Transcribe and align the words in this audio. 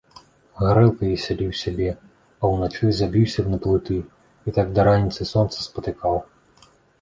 Гарэлкай 0.67 1.09
весяліў 1.11 1.51
сябе, 1.63 1.89
а 2.41 2.51
ўначы 2.53 2.89
заб'юся 3.01 3.45
на 3.51 3.61
плыты 3.67 3.99
і 4.01 4.49
так 4.57 4.73
да 4.79 4.87
раніцы 4.89 5.21
сонца 5.35 5.55
спатыкаў. 5.67 6.19